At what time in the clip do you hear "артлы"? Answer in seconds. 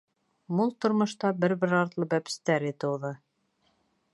1.81-2.07